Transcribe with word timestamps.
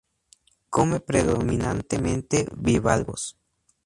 Come 0.71 0.99
predominantemente 0.99 2.47
bivalvos. 2.55 3.37